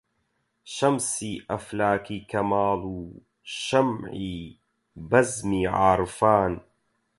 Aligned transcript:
شەمسی 0.73 1.33
ئەفلاکی 1.49 2.19
کەماڵ 2.31 2.81
و 2.95 2.99
شەمعی 3.61 4.35
بەزمی 5.09 5.63
عارفان 5.79 6.53